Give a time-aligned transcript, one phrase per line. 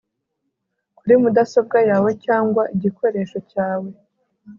[0.97, 3.89] kuri mudasobwa yawe cyangwa igikoresho cyawe